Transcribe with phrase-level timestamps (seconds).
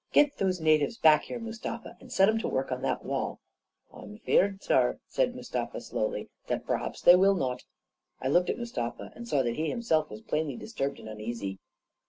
[0.13, 3.39] "Get those natives back here, Mustafa, and set 'em to work on that wall.""
[3.93, 7.61] I am feared, saar," said Mustafa slowly," dat perhaps they will not",
[8.19, 11.59] I looked at Mustafa and saw that he himself was plainly disturbed and uneasy.